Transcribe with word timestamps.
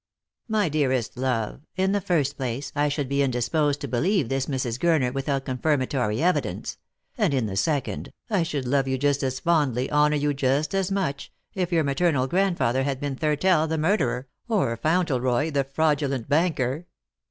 "My 0.47 0.67
dearest 0.67 1.15
love, 1.15 1.61
in 1.75 1.91
the 1.91 2.01
first 2.01 2.35
place, 2.35 2.71
I 2.75 2.89
should 2.89 3.07
be 3.07 3.21
indisposed 3.21 3.79
to 3.81 3.87
believe 3.87 4.29
this 4.29 4.47
Mrs. 4.47 4.79
Gurner 4.79 5.13
without 5.13 5.45
confirmatory 5.45 6.23
evidence; 6.23 6.79
and 7.19 7.35
in 7.35 7.45
the 7.45 7.55
second, 7.55 8.11
I 8.27 8.41
should 8.41 8.65
love 8.67 8.87
you 8.87 8.97
just 8.97 9.21
as 9.21 9.39
fondly, 9.39 9.91
honour 9.91 10.15
you 10.17 10.33
just 10.33 10.73
as 10.73 10.89
much, 10.89 11.31
if 11.53 11.71
your 11.71 11.83
maternal 11.83 12.25
grandfather 12.25 12.81
had 12.81 12.99
been 12.99 13.15
Thurtell 13.15 13.67
the 13.67 13.77
murderer, 13.77 14.27
or 14.47 14.75
Fauntleroy 14.75 15.51
the 15.51 15.65
fraudulent 15.65 16.27
banker." 16.27 16.87